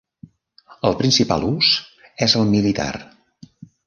[0.89, 1.69] El principal ús
[2.27, 2.89] és el militar.